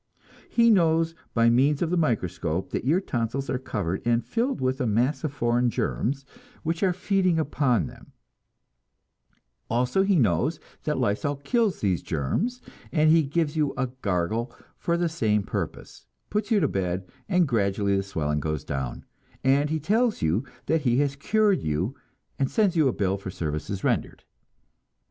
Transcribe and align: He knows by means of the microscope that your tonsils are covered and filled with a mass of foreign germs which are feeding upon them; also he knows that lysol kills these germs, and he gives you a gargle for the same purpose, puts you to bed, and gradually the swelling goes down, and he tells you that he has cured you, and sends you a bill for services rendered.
He 0.49 0.71
knows 0.71 1.13
by 1.35 1.51
means 1.51 1.83
of 1.83 1.91
the 1.91 1.95
microscope 1.95 2.71
that 2.71 2.85
your 2.85 2.99
tonsils 2.99 3.51
are 3.51 3.59
covered 3.59 4.01
and 4.03 4.25
filled 4.25 4.59
with 4.59 4.81
a 4.81 4.87
mass 4.87 5.23
of 5.23 5.31
foreign 5.31 5.69
germs 5.69 6.25
which 6.63 6.81
are 6.81 6.91
feeding 6.91 7.37
upon 7.37 7.85
them; 7.85 8.11
also 9.69 10.01
he 10.01 10.15
knows 10.15 10.59
that 10.85 10.97
lysol 10.97 11.35
kills 11.35 11.81
these 11.81 12.01
germs, 12.01 12.63
and 12.91 13.11
he 13.11 13.21
gives 13.21 13.55
you 13.55 13.75
a 13.77 13.89
gargle 14.01 14.51
for 14.75 14.97
the 14.97 15.07
same 15.07 15.43
purpose, 15.43 16.07
puts 16.31 16.49
you 16.49 16.59
to 16.59 16.67
bed, 16.67 17.05
and 17.29 17.47
gradually 17.47 17.95
the 17.95 18.01
swelling 18.01 18.39
goes 18.39 18.63
down, 18.63 19.05
and 19.43 19.69
he 19.69 19.79
tells 19.79 20.23
you 20.23 20.43
that 20.65 20.81
he 20.81 20.97
has 20.97 21.15
cured 21.15 21.61
you, 21.61 21.93
and 22.39 22.49
sends 22.49 22.75
you 22.75 22.87
a 22.87 22.91
bill 22.91 23.17
for 23.17 23.29
services 23.29 23.83
rendered. 23.83 24.23